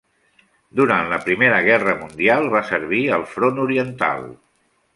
Durant 0.79 1.11
la 1.11 1.19
Primera 1.25 1.59
Guerra 1.67 1.95
Mundial 1.99 2.49
va 2.55 2.63
servir 2.73 3.05
al 3.19 3.27
Front 3.35 3.63
Oriental. 3.69 4.27